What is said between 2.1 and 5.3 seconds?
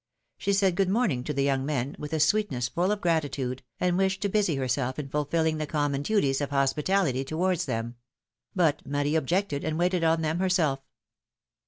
a sweetness full of gratitude, and wished to busy herself in